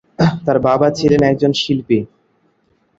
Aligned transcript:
তার 0.45 0.57
বাবা 0.67 0.87
ছিলেন 0.97 1.21
একজন 1.23 1.51
শিল্পী। 1.53 1.99